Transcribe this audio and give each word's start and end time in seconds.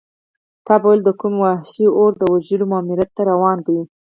تا 0.65 0.73
به 0.81 0.87
ویل 0.89 1.01
د 1.05 1.09
کوم 1.19 1.33
وحشي 1.43 1.85
اور 1.97 2.11
د 2.17 2.21
وژلو 2.33 2.65
ماموریت 2.73 3.09
ته 3.17 3.21
روان 3.31 3.57
دی. 3.67 3.79